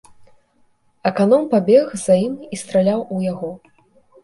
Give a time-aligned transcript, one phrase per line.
[1.09, 3.55] Аканом пабег за ім і страляў у яго.